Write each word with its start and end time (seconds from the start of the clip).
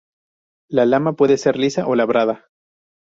La 0.67 0.87
lama 0.87 1.13
puede 1.13 1.37
ser 1.37 1.57
lisa 1.57 1.85
o 1.85 1.93
labrada. 1.93 2.47